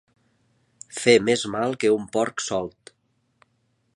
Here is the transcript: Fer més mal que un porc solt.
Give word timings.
Fer 1.01 1.13
més 1.27 1.43
mal 1.57 1.77
que 1.85 1.93
un 1.97 2.09
porc 2.17 2.43
solt. 2.47 2.93